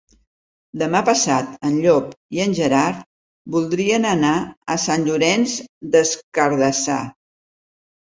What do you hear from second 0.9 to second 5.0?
passat en Llop i en Gerard voldrien anar a